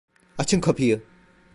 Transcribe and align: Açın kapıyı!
Açın 0.37 0.59
kapıyı! 0.61 1.01